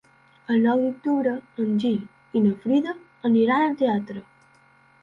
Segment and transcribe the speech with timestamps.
[0.53, 1.33] El nou d'octubre
[1.65, 2.99] en Gil i na Frida
[3.31, 4.27] aniran al teatre.